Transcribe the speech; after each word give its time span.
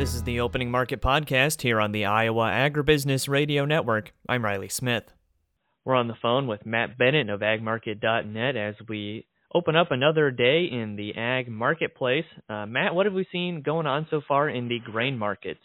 This 0.00 0.14
is 0.14 0.22
the 0.22 0.40
Opening 0.40 0.70
Market 0.70 1.02
Podcast 1.02 1.60
here 1.60 1.78
on 1.78 1.92
the 1.92 2.06
Iowa 2.06 2.44
Agribusiness 2.44 3.28
Radio 3.28 3.66
Network. 3.66 4.14
I'm 4.26 4.42
Riley 4.42 4.70
Smith. 4.70 5.12
We're 5.84 5.94
on 5.94 6.08
the 6.08 6.14
phone 6.22 6.46
with 6.46 6.64
Matt 6.64 6.96
Bennett 6.96 7.28
of 7.28 7.40
agmarket.net 7.40 8.56
as 8.56 8.76
we 8.88 9.26
open 9.54 9.76
up 9.76 9.90
another 9.90 10.30
day 10.30 10.64
in 10.72 10.96
the 10.96 11.14
ag 11.20 11.50
marketplace. 11.50 12.24
Uh, 12.48 12.64
Matt, 12.64 12.94
what 12.94 13.04
have 13.04 13.14
we 13.14 13.26
seen 13.30 13.60
going 13.60 13.86
on 13.86 14.06
so 14.08 14.22
far 14.26 14.48
in 14.48 14.68
the 14.68 14.78
grain 14.78 15.18
markets? 15.18 15.60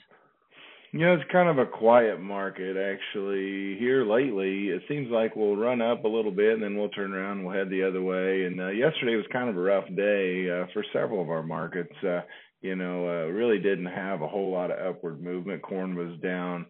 Yeah, 0.97 1.15
it's 1.15 1.29
kind 1.29 1.49
of 1.49 1.57
a 1.57 1.69
quiet 1.69 2.21
market 2.21 2.77
actually 2.77 3.75
here 3.77 4.05
lately. 4.05 4.69
It 4.69 4.81
seems 4.87 5.11
like 5.11 5.35
we'll 5.35 5.57
run 5.57 5.81
up 5.81 6.05
a 6.05 6.07
little 6.07 6.31
bit 6.31 6.53
and 6.53 6.63
then 6.63 6.77
we'll 6.77 6.87
turn 6.87 7.13
around 7.13 7.39
and 7.39 7.45
we'll 7.45 7.53
head 7.53 7.69
the 7.69 7.83
other 7.83 8.01
way. 8.01 8.45
And 8.45 8.61
uh, 8.61 8.69
yesterday 8.69 9.17
was 9.17 9.25
kind 9.29 9.49
of 9.49 9.57
a 9.57 9.59
rough 9.59 9.83
day 9.93 10.49
uh, 10.49 10.67
for 10.71 10.85
several 10.93 11.21
of 11.21 11.29
our 11.29 11.43
markets. 11.43 11.91
Uh, 12.01 12.21
you 12.61 12.77
know, 12.77 13.05
uh, 13.09 13.27
really 13.27 13.59
didn't 13.59 13.87
have 13.87 14.21
a 14.21 14.27
whole 14.27 14.49
lot 14.53 14.71
of 14.71 14.95
upward 14.95 15.21
movement. 15.21 15.63
Corn 15.63 15.95
was 15.95 16.17
down, 16.23 16.65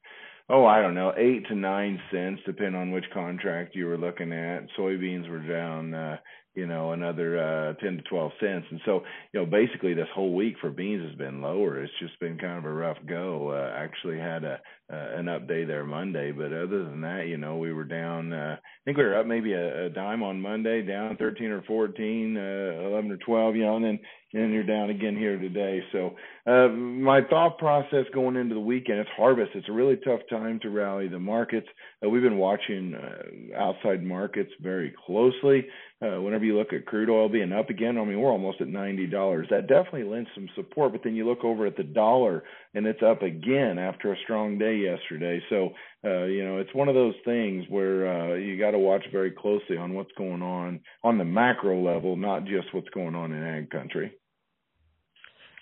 oh, 0.49 0.65
I 0.65 0.81
don't 0.81 0.95
know, 0.95 1.13
eight 1.17 1.47
to 1.47 1.55
nine 1.55 1.99
cents, 2.11 2.41
depending 2.45 2.79
on 2.79 2.91
which 2.91 3.05
contract 3.13 3.75
you 3.75 3.87
were 3.87 3.97
looking 3.97 4.31
at. 4.31 4.67
Soybeans 4.77 5.29
were 5.29 5.39
down, 5.39 5.93
uh, 5.93 6.17
you 6.53 6.67
know, 6.67 6.93
another 6.93 7.37
uh, 7.37 7.73
10 7.81 7.97
to 7.97 8.03
12 8.03 8.31
cents. 8.39 8.65
And 8.69 8.79
so, 8.85 9.01
you 9.33 9.39
know, 9.39 9.45
basically 9.45 9.93
this 9.93 10.07
whole 10.13 10.33
week 10.33 10.55
for 10.61 10.69
beans 10.69 11.03
has 11.05 11.17
been 11.17 11.41
lower. 11.41 11.83
It's 11.83 11.91
just 11.99 12.19
been 12.19 12.37
kind 12.37 12.57
of 12.57 12.65
a 12.65 12.71
rough 12.71 12.97
go. 13.07 13.49
Uh, 13.49 13.73
actually 13.75 14.19
had 14.19 14.43
a 14.43 14.59
uh, 14.87 15.17
an 15.17 15.27
up 15.27 15.47
day 15.47 15.65
there 15.65 15.83
Monday, 15.83 16.31
but 16.31 16.53
other 16.53 16.85
than 16.85 17.01
that, 17.01 17.25
you 17.27 17.37
know, 17.37 17.57
we 17.57 17.73
were 17.73 17.83
down. 17.83 18.31
Uh, 18.31 18.55
I 18.59 18.81
think 18.85 18.97
we 18.97 19.03
were 19.03 19.17
up 19.17 19.25
maybe 19.25 19.53
a, 19.53 19.87
a 19.87 19.89
dime 19.89 20.21
on 20.21 20.39
Monday, 20.39 20.83
down 20.83 21.17
13 21.17 21.47
or 21.49 21.63
14, 21.63 22.37
uh, 22.37 22.87
11 22.89 23.11
or 23.11 23.17
12, 23.17 23.55
you 23.55 23.63
know, 23.63 23.77
and 23.77 23.85
then 23.85 23.99
and 24.35 24.53
you're 24.53 24.63
down 24.63 24.89
again 24.89 25.15
here 25.15 25.39
today. 25.39 25.81
So 25.93 26.15
uh, 26.45 26.67
my 26.67 27.21
thought 27.29 27.57
process 27.57 28.05
going 28.13 28.35
into 28.35 28.53
the 28.53 28.59
weekend, 28.59 28.99
it's 28.99 29.09
harvest. 29.15 29.51
It's 29.55 29.69
a 29.69 29.71
really 29.73 29.95
tough 29.95 30.19
time 30.29 30.59
to 30.61 30.69
rally 30.69 31.07
the 31.07 31.19
markets. 31.19 31.67
Uh, 32.05 32.09
we've 32.09 32.21
been 32.21 32.37
watching 32.37 32.95
uh, 32.95 33.57
outside 33.57 34.03
markets 34.03 34.51
very 34.61 34.93
closely. 35.05 35.65
Uh, 36.01 36.21
whenever 36.21 36.43
you 36.43 36.57
look 36.57 36.73
at 36.73 36.85
crude 36.85 37.09
oil 37.09 37.29
being 37.29 37.53
up 37.53 37.69
again, 37.69 37.97
I 37.97 38.03
mean 38.03 38.19
we're 38.19 38.29
almost 38.29 38.59
at 38.59 38.67
ninety 38.67 39.07
dollars. 39.07 39.47
That 39.49 39.67
definitely 39.67 40.03
lends 40.03 40.29
some 40.35 40.49
support. 40.53 40.91
But 40.91 41.01
then 41.05 41.15
you 41.15 41.25
look 41.25 41.45
over 41.45 41.65
at 41.65 41.77
the 41.77 41.83
dollar, 41.83 42.43
and 42.73 42.85
it's 42.85 43.01
up 43.01 43.21
again 43.21 43.79
after 43.79 44.11
a 44.11 44.17
strong 44.25 44.57
day 44.57 44.75
yesterday. 44.75 45.41
So 45.49 45.69
uh, 46.03 46.25
you 46.25 46.43
know 46.43 46.57
it's 46.57 46.75
one 46.75 46.89
of 46.89 46.95
those 46.95 47.15
things 47.23 47.63
where 47.69 48.33
uh, 48.33 48.35
you 48.35 48.59
got 48.59 48.71
to 48.71 48.79
watch 48.79 49.05
very 49.13 49.31
closely 49.31 49.77
on 49.77 49.93
what's 49.93 50.11
going 50.17 50.41
on 50.41 50.81
on 51.03 51.17
the 51.17 51.23
macro 51.25 51.81
level, 51.81 52.17
not 52.17 52.43
just 52.43 52.73
what's 52.73 52.89
going 52.89 53.15
on 53.15 53.31
in 53.31 53.41
ag 53.41 53.69
country. 53.69 54.11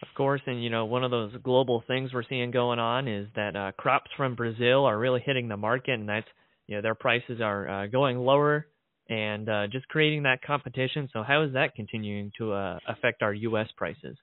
Of 0.03 0.17
course, 0.17 0.41
and 0.47 0.61
you 0.61 0.69
know 0.69 0.83
one 0.83 1.05
of 1.05 1.11
those 1.11 1.31
global 1.43 1.81
things 1.87 2.13
we're 2.13 2.25
seeing 2.27 2.51
going 2.51 2.77
on 2.77 3.07
is 3.07 3.25
that 3.37 3.55
uh, 3.55 3.71
crops 3.77 4.11
from 4.17 4.35
Brazil 4.35 4.83
are 4.83 4.99
really 4.99 5.21
hitting 5.25 5.47
the 5.47 5.55
market, 5.55 5.93
and 5.93 6.09
that's 6.09 6.27
you 6.67 6.75
know 6.75 6.81
their 6.81 6.93
prices 6.93 7.39
are 7.39 7.69
uh, 7.69 7.87
going 7.87 8.17
lower 8.17 8.67
and 9.09 9.47
uh, 9.47 9.67
just 9.67 9.87
creating 9.87 10.23
that 10.23 10.41
competition. 10.41 11.07
So 11.13 11.23
how 11.23 11.43
is 11.43 11.53
that 11.53 11.75
continuing 11.75 12.33
to 12.37 12.51
uh, 12.51 12.79
affect 12.85 13.21
our 13.21 13.33
U.S. 13.33 13.69
prices? 13.77 14.17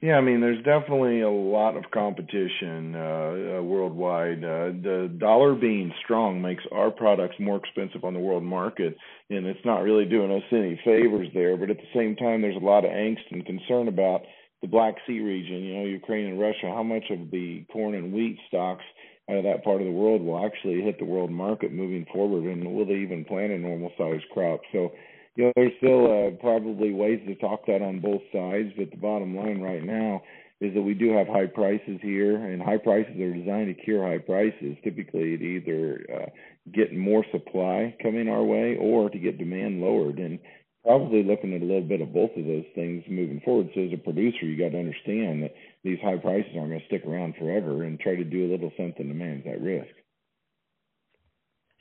Yeah, 0.00 0.14
I 0.14 0.22
mean, 0.22 0.40
there's 0.40 0.64
definitely 0.64 1.20
a 1.20 1.28
lot 1.28 1.76
of 1.76 1.90
competition 1.92 2.94
uh, 2.94 3.58
uh, 3.58 3.62
worldwide. 3.62 4.38
Uh, 4.38 4.72
the 4.80 5.14
dollar 5.18 5.54
being 5.54 5.92
strong 6.02 6.40
makes 6.40 6.62
our 6.72 6.90
products 6.90 7.34
more 7.38 7.58
expensive 7.58 8.04
on 8.04 8.14
the 8.14 8.20
world 8.20 8.42
market, 8.42 8.96
and 9.28 9.44
it's 9.44 9.64
not 9.66 9.80
really 9.80 10.06
doing 10.06 10.32
us 10.32 10.44
any 10.50 10.80
favors 10.82 11.28
there. 11.34 11.58
But 11.58 11.68
at 11.68 11.76
the 11.76 11.92
same 11.94 12.16
time, 12.16 12.40
there's 12.40 12.56
a 12.56 12.64
lot 12.64 12.86
of 12.86 12.90
angst 12.90 13.30
and 13.30 13.44
concern 13.44 13.88
about 13.88 14.22
the 14.62 14.68
Black 14.68 14.96
Sea 15.06 15.20
region, 15.20 15.62
you 15.62 15.74
know, 15.74 15.84
Ukraine 15.84 16.26
and 16.26 16.40
Russia, 16.40 16.66
how 16.66 16.82
much 16.82 17.04
of 17.10 17.30
the 17.30 17.64
corn 17.72 17.94
and 17.94 18.12
wheat 18.12 18.38
stocks 18.48 18.84
out 19.30 19.36
of 19.36 19.44
that 19.44 19.62
part 19.62 19.80
of 19.80 19.86
the 19.86 19.92
world 19.92 20.22
will 20.22 20.44
actually 20.44 20.80
hit 20.80 20.98
the 20.98 21.04
world 21.04 21.30
market 21.30 21.72
moving 21.72 22.06
forward, 22.12 22.44
and 22.44 22.74
will 22.74 22.86
they 22.86 22.94
even 22.94 23.24
plant 23.24 23.52
a 23.52 23.58
normal 23.58 23.92
sized 23.98 24.24
crop? 24.32 24.60
So, 24.72 24.92
you 25.36 25.44
know, 25.44 25.52
there's 25.54 25.72
still 25.78 26.06
uh, 26.06 26.30
probably 26.40 26.92
ways 26.92 27.20
to 27.26 27.34
talk 27.36 27.66
that 27.66 27.82
on 27.82 28.00
both 28.00 28.22
sides, 28.32 28.70
but 28.76 28.90
the 28.90 28.96
bottom 28.96 29.36
line 29.36 29.60
right 29.60 29.84
now 29.84 30.22
is 30.60 30.74
that 30.74 30.82
we 30.82 30.94
do 30.94 31.12
have 31.12 31.28
high 31.28 31.46
prices 31.46 32.00
here, 32.02 32.36
and 32.36 32.60
high 32.60 32.78
prices 32.78 33.20
are 33.20 33.32
designed 33.32 33.74
to 33.74 33.80
cure 33.80 34.08
high 34.08 34.18
prices. 34.18 34.76
Typically, 34.82 35.36
to 35.36 35.44
either 35.44 36.06
uh, 36.12 36.26
get 36.72 36.96
more 36.96 37.24
supply 37.30 37.94
coming 38.02 38.28
our 38.28 38.42
way 38.42 38.76
or 38.80 39.08
to 39.08 39.18
get 39.18 39.38
demand 39.38 39.80
lowered. 39.80 40.18
And 40.18 40.40
probably 40.88 41.22
looking 41.22 41.52
at 41.52 41.60
a 41.60 41.64
little 41.66 41.86
bit 41.86 42.00
of 42.00 42.14
both 42.14 42.30
of 42.34 42.46
those 42.46 42.64
things 42.74 43.04
moving 43.10 43.42
forward. 43.44 43.68
So 43.74 43.82
as 43.82 43.92
a 43.92 43.98
producer, 43.98 44.46
you 44.46 44.56
got 44.56 44.72
to 44.72 44.78
understand 44.78 45.42
that 45.42 45.52
these 45.84 45.98
high 46.02 46.16
prices 46.16 46.50
aren't 46.56 46.70
going 46.70 46.80
to 46.80 46.86
stick 46.86 47.04
around 47.06 47.34
forever, 47.38 47.84
and 47.84 48.00
try 48.00 48.16
to 48.16 48.24
do 48.24 48.46
a 48.46 48.50
little 48.50 48.72
something 48.74 49.06
to 49.06 49.14
manage 49.14 49.44
that 49.44 49.60
risk. 49.60 49.92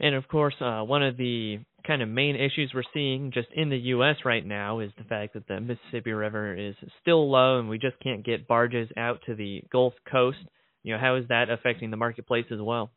And 0.01 0.13
of 0.13 0.27
course, 0.27 0.55
uh, 0.59 0.81
one 0.81 1.03
of 1.03 1.15
the 1.15 1.59
kind 1.87 2.01
of 2.01 2.09
main 2.09 2.35
issues 2.35 2.71
we're 2.75 2.83
seeing 2.93 3.31
just 3.31 3.47
in 3.55 3.69
the 3.69 3.77
U.S. 3.95 4.17
right 4.25 4.45
now 4.45 4.81
is 4.81 4.91
the 4.97 5.05
fact 5.05 5.35
that 5.35 5.47
the 5.47 5.61
Mississippi 5.61 6.11
River 6.11 6.53
is 6.53 6.75
still 7.01 7.31
low, 7.31 7.59
and 7.59 7.69
we 7.69 7.77
just 7.77 7.97
can't 8.01 8.25
get 8.25 8.45
barges 8.45 8.89
out 8.97 9.21
to 9.27 9.35
the 9.35 9.63
Gulf 9.71 9.93
Coast. 10.11 10.37
You 10.83 10.93
know, 10.93 10.99
how 10.99 11.15
is 11.15 11.29
that 11.29 11.49
affecting 11.49 11.91
the 11.91 11.97
marketplace 11.97 12.47
as 12.51 12.59
well? 12.59 12.91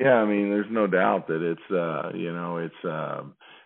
Yeah, 0.00 0.14
I 0.14 0.24
mean, 0.24 0.50
there's 0.50 0.66
no 0.68 0.88
doubt 0.88 1.28
that 1.28 1.42
it's 1.42 1.70
uh, 1.72 2.10
you 2.16 2.32
know, 2.32 2.56
it's 2.56 2.84
uh, 2.84 3.22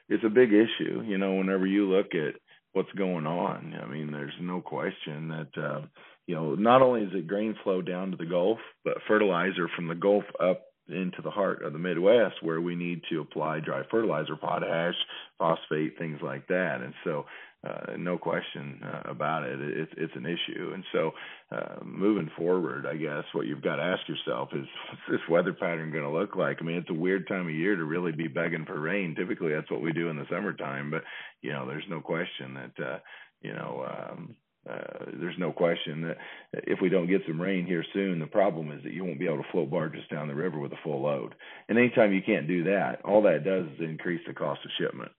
it's 0.08 0.24
a 0.24 0.30
big 0.30 0.50
issue. 0.52 1.02
You 1.06 1.18
know, 1.18 1.34
whenever 1.34 1.66
you 1.66 1.88
look 1.88 2.14
at 2.14 2.40
what's 2.72 2.92
going 2.92 3.26
on, 3.26 3.74
I 3.80 3.86
mean, 3.86 4.10
there's 4.10 4.32
no 4.40 4.60
question 4.60 5.28
that 5.28 5.62
uh, 5.62 5.80
you 6.26 6.34
know 6.34 6.54
not 6.54 6.82
only 6.82 7.02
is 7.02 7.12
it 7.14 7.26
grain 7.26 7.56
flow 7.62 7.82
down 7.82 8.10
to 8.10 8.16
the 8.16 8.26
Gulf, 8.26 8.58
but 8.84 8.98
fertilizer 9.06 9.68
from 9.74 9.88
the 9.88 9.94
Gulf 9.94 10.24
up 10.40 10.62
into 10.88 11.20
the 11.22 11.30
heart 11.30 11.62
of 11.62 11.72
the 11.72 11.78
Midwest 11.78 12.36
where 12.42 12.60
we 12.60 12.74
need 12.74 13.02
to 13.10 13.20
apply 13.20 13.60
dry 13.60 13.82
fertilizer, 13.90 14.36
potash, 14.36 14.94
phosphate, 15.38 15.98
things 15.98 16.18
like 16.22 16.46
that. 16.48 16.80
And 16.82 16.94
so 17.04 17.26
uh, 17.66 17.96
no 17.98 18.16
question 18.16 18.80
uh, 18.84 19.10
about 19.10 19.42
it. 19.42 19.58
It's 19.60 19.92
it's 19.96 20.14
an 20.14 20.26
issue, 20.26 20.70
and 20.74 20.84
so 20.92 21.10
uh, 21.50 21.82
moving 21.84 22.30
forward, 22.36 22.86
I 22.86 22.94
guess 22.94 23.24
what 23.32 23.46
you've 23.46 23.62
got 23.62 23.76
to 23.76 23.82
ask 23.82 24.08
yourself 24.08 24.50
is, 24.52 24.64
what's 24.90 25.02
this 25.10 25.28
weather 25.28 25.52
pattern 25.52 25.90
going 25.90 26.04
to 26.04 26.10
look 26.10 26.36
like? 26.36 26.58
I 26.60 26.64
mean, 26.64 26.76
it's 26.76 26.90
a 26.90 26.94
weird 26.94 27.26
time 27.26 27.48
of 27.48 27.54
year 27.54 27.74
to 27.74 27.84
really 27.84 28.12
be 28.12 28.28
begging 28.28 28.64
for 28.64 28.78
rain. 28.78 29.16
Typically, 29.16 29.52
that's 29.52 29.70
what 29.72 29.82
we 29.82 29.92
do 29.92 30.08
in 30.08 30.16
the 30.16 30.26
summertime, 30.30 30.90
but 30.90 31.02
you 31.42 31.52
know, 31.52 31.66
there's 31.66 31.84
no 31.90 32.00
question 32.00 32.54
that 32.54 32.84
uh, 32.84 32.98
you 33.42 33.52
know. 33.52 33.86
Um, 33.88 34.36
uh, 34.68 35.06
there's 35.18 35.38
no 35.38 35.50
question 35.50 36.02
that 36.02 36.18
if 36.52 36.78
we 36.82 36.90
don't 36.90 37.08
get 37.08 37.22
some 37.26 37.40
rain 37.40 37.64
here 37.64 37.84
soon, 37.94 38.18
the 38.18 38.26
problem 38.26 38.70
is 38.70 38.82
that 38.82 38.92
you 38.92 39.02
won't 39.02 39.18
be 39.18 39.24
able 39.24 39.38
to 39.38 39.50
float 39.50 39.70
barges 39.70 40.02
down 40.10 40.28
the 40.28 40.34
river 40.34 40.58
with 40.58 40.72
a 40.72 40.78
full 40.84 41.00
load. 41.00 41.34
And 41.70 41.78
anytime 41.78 42.12
you 42.12 42.20
can't 42.20 42.46
do 42.46 42.64
that, 42.64 43.00
all 43.02 43.22
that 43.22 43.44
does 43.44 43.64
is 43.64 43.88
increase 43.88 44.20
the 44.26 44.34
cost 44.34 44.60
of 44.64 44.70
shipment. 44.78 45.10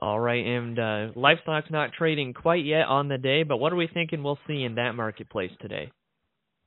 All 0.00 0.20
right, 0.20 0.46
and 0.46 0.78
uh, 0.78 1.06
livestock's 1.16 1.70
not 1.70 1.92
trading 1.92 2.32
quite 2.32 2.64
yet 2.64 2.86
on 2.86 3.08
the 3.08 3.18
day, 3.18 3.42
but 3.42 3.56
what 3.56 3.72
are 3.72 3.76
we 3.76 3.88
thinking 3.92 4.22
we'll 4.22 4.38
see 4.46 4.62
in 4.62 4.76
that 4.76 4.92
marketplace 4.92 5.50
today? 5.60 5.90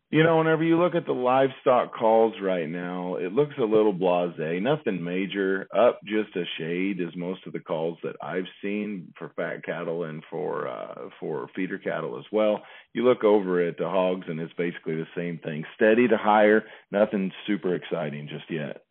You 0.09 0.23
know, 0.23 0.39
whenever 0.39 0.61
you 0.61 0.77
look 0.77 0.93
at 0.93 1.05
the 1.05 1.13
livestock 1.13 1.93
calls 1.97 2.33
right 2.41 2.67
now, 2.67 3.15
it 3.15 3.31
looks 3.31 3.53
a 3.57 3.63
little 3.63 3.93
blasé. 3.93 4.61
Nothing 4.61 5.01
major, 5.01 5.69
up 5.73 6.01
just 6.03 6.35
a 6.35 6.43
shade 6.57 6.99
is 6.99 7.15
most 7.15 7.47
of 7.47 7.53
the 7.53 7.61
calls 7.61 7.97
that 8.03 8.17
I've 8.21 8.47
seen 8.61 9.13
for 9.17 9.31
fat 9.37 9.63
cattle 9.63 10.03
and 10.03 10.21
for 10.29 10.67
uh, 10.67 11.07
for 11.17 11.47
feeder 11.55 11.77
cattle 11.77 12.19
as 12.19 12.25
well. 12.29 12.61
You 12.91 13.07
look 13.07 13.23
over 13.23 13.65
at 13.65 13.77
the 13.77 13.87
hogs, 13.87 14.25
and 14.27 14.41
it's 14.41 14.51
basically 14.57 14.95
the 14.95 15.07
same 15.15 15.37
thing, 15.37 15.63
steady 15.75 16.09
to 16.09 16.17
higher. 16.17 16.65
Nothing 16.91 17.31
super 17.47 17.73
exciting 17.73 18.27
just 18.27 18.51
yet. 18.51 18.81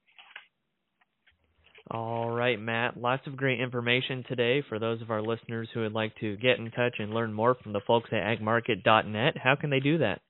All 1.91 2.31
right, 2.31 2.61
Matt. 2.61 2.97
Lots 2.97 3.27
of 3.27 3.37
great 3.37 3.61
information 3.61 4.25
today 4.29 4.63
for 4.69 4.79
those 4.79 5.03
of 5.03 5.11
our 5.11 5.23
listeners 5.23 5.69
who 5.75 5.81
would 5.81 5.93
like 5.93 6.15
to 6.21 6.37
get 6.37 6.59
in 6.59 6.71
touch 6.71 6.97
and 7.01 7.13
learn 7.13 7.33
more 7.33 7.57
from 7.57 7.73
the 7.73 7.81
folks 7.85 8.11
at 8.13 8.39
agmarket.net. 8.39 9.37
How 9.37 9.57
can 9.57 9.71
they 9.71 9.81
do 9.81 9.99
that? 9.99 10.21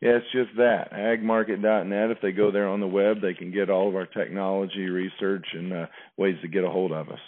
Yeah, 0.00 0.16
it's 0.16 0.32
just 0.32 0.56
that. 0.56 0.90
Agmarket.net. 0.92 2.10
If 2.10 2.18
they 2.22 2.32
go 2.32 2.50
there 2.50 2.68
on 2.68 2.80
the 2.80 2.86
web, 2.86 3.20
they 3.20 3.34
can 3.34 3.52
get 3.52 3.68
all 3.68 3.88
of 3.88 3.94
our 3.94 4.06
technology 4.06 4.88
research 4.88 5.46
and 5.52 5.72
uh, 5.72 5.86
ways 6.16 6.36
to 6.40 6.48
get 6.48 6.64
a 6.64 6.70
hold 6.70 6.90
of 6.90 7.10
us. 7.10 7.20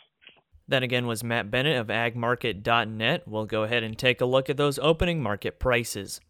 That 0.67 0.83
again 0.83 1.07
was 1.07 1.23
Matt 1.23 1.51
Bennett 1.51 1.77
of 1.77 1.89
agmarket.net. 1.89 3.29
We'll 3.29 3.45
go 3.45 3.65
ahead 3.65 3.83
and 3.83 3.99
take 3.99 4.23
a 4.23 4.27
look 4.27 4.49
at 4.49 4.57
those 4.57 4.79
opening 4.79 5.23
market 5.23 5.61
prices. 5.61 6.21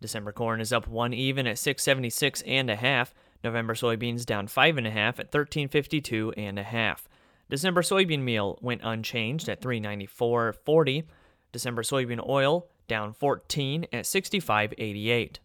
December 0.00 0.32
corn 0.32 0.60
is 0.60 0.72
up 0.72 0.86
one 0.86 1.14
even 1.14 1.46
at 1.46 1.58
676 1.58 2.42
and 2.42 2.68
a 2.70 2.76
half. 2.76 3.14
November 3.44 3.74
soybeans 3.74 4.26
down 4.26 4.46
five 4.46 4.76
and 4.76 4.86
a 4.86 4.90
half 4.90 5.18
at 5.18 5.26
1352 5.26 6.32
and 6.36 6.58
a 6.58 6.62
half. 6.62 7.08
December 7.48 7.82
soybean 7.82 8.20
meal 8.20 8.58
went 8.60 8.82
unchanged 8.84 9.48
at 9.48 9.60
394.40. 9.60 11.04
December 11.52 11.82
soybean 11.82 12.28
oil 12.28 12.66
down 12.88 13.12
14 13.12 13.86
at 13.92 14.04
65.88. 14.04 15.36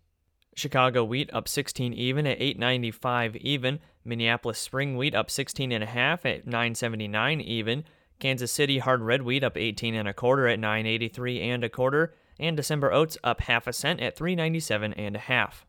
Chicago 0.56 1.04
wheat 1.04 1.30
up 1.34 1.48
16 1.48 1.94
even 1.94 2.28
at 2.28 2.42
895 2.42 3.36
even. 3.38 3.80
Minneapolis 4.06 4.60
spring 4.60 4.98
wheat 4.98 5.16
up 5.16 5.32
16 5.32 5.72
and 5.72 5.84
a 5.84 5.88
half 5.88 6.26
at 6.26 6.46
979 6.46 7.42
even. 7.42 7.84
Kansas 8.20 8.52
City 8.52 8.80
hard 8.80 9.02
red 9.02 9.24
wheat 9.24 9.44
up 9.44 9.58
18 9.58 9.96
and 9.96 10.08
a 10.08 10.14
quarter 10.14 10.48
at 10.48 10.60
983 10.60 11.42
and 11.42 11.64
a 11.64 11.70
quarter. 11.70 12.14
and 12.40 12.58
December 12.58 12.92
oats 12.92 13.18
up 13.24 13.42
half 13.42 13.68
a 13.68 13.74
cent 13.74 14.00
at 14.00 14.16
397 14.16 14.94
and 14.94 15.16
a 15.16 15.20
half. 15.20 15.66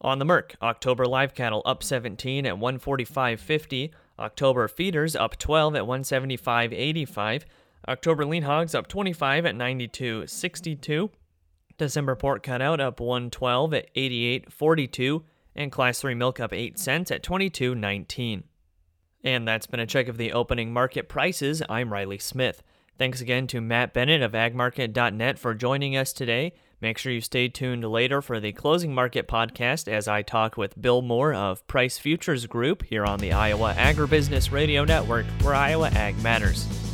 On 0.00 0.18
the 0.18 0.24
Merc, 0.24 0.54
October 0.62 1.06
live 1.06 1.34
cattle 1.34 1.62
up 1.64 1.82
17 1.82 2.46
at 2.46 2.54
145.50, 2.54 3.90
October 4.18 4.68
feeders 4.68 5.16
up 5.16 5.36
12 5.36 5.74
at 5.74 5.82
175.85, 5.82 7.42
October 7.88 8.24
lean 8.24 8.44
hogs 8.44 8.74
up 8.74 8.86
25 8.86 9.46
at 9.46 9.56
92.62, 9.56 11.10
December 11.78 12.14
pork 12.14 12.42
cutout 12.42 12.80
up 12.80 13.00
112 13.00 13.74
at 13.74 13.94
88.42, 13.94 15.22
and 15.56 15.72
class 15.72 16.00
3 16.00 16.14
milk 16.14 16.38
up 16.38 16.52
8 16.52 16.78
cents 16.78 17.10
at 17.10 17.22
22.19. 17.24 18.44
And 19.24 19.48
that's 19.48 19.66
been 19.66 19.80
a 19.80 19.86
check 19.86 20.06
of 20.06 20.16
the 20.16 20.32
opening 20.32 20.72
market 20.72 21.08
prices. 21.08 21.60
I'm 21.68 21.92
Riley 21.92 22.18
Smith. 22.18 22.62
Thanks 22.98 23.20
again 23.20 23.48
to 23.48 23.60
Matt 23.60 23.92
Bennett 23.92 24.22
of 24.22 24.32
agmarket.net 24.32 25.38
for 25.38 25.54
joining 25.54 25.96
us 25.96 26.12
today. 26.12 26.52
Make 26.80 26.98
sure 26.98 27.12
you 27.12 27.20
stay 27.20 27.48
tuned 27.48 27.84
later 27.84 28.22
for 28.22 28.38
the 28.38 28.52
Closing 28.52 28.94
Market 28.94 29.26
podcast 29.26 29.88
as 29.88 30.06
I 30.06 30.22
talk 30.22 30.56
with 30.56 30.80
Bill 30.80 31.02
Moore 31.02 31.34
of 31.34 31.66
Price 31.66 31.98
Futures 31.98 32.46
Group 32.46 32.84
here 32.84 33.04
on 33.04 33.18
the 33.18 33.32
Iowa 33.32 33.74
Agribusiness 33.76 34.52
Radio 34.52 34.84
Network, 34.84 35.26
where 35.42 35.54
Iowa 35.54 35.88
Ag 35.88 36.22
matters. 36.22 36.87